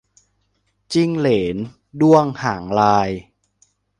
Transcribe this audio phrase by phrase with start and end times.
[0.93, 1.55] จิ้งเหลน
[2.01, 3.09] ด้วงหางลาย